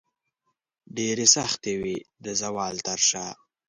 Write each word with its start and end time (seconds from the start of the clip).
ډیرې 0.95 1.25
سختې 1.35 1.73
وې 1.81 1.97
د 2.23 2.25
زوال 2.41 2.75
تر 2.87 2.99
شاه 3.09 3.33